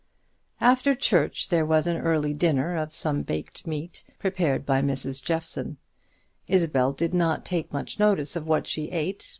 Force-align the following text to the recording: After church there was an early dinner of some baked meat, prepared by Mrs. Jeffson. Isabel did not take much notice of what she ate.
After 0.59 0.95
church 0.95 1.49
there 1.49 1.63
was 1.63 1.85
an 1.85 1.95
early 1.95 2.33
dinner 2.33 2.75
of 2.75 2.95
some 2.95 3.21
baked 3.21 3.67
meat, 3.67 4.03
prepared 4.17 4.65
by 4.65 4.81
Mrs. 4.81 5.21
Jeffson. 5.21 5.77
Isabel 6.47 6.91
did 6.91 7.13
not 7.13 7.45
take 7.45 7.71
much 7.71 7.99
notice 7.99 8.35
of 8.35 8.47
what 8.47 8.65
she 8.65 8.89
ate. 8.89 9.27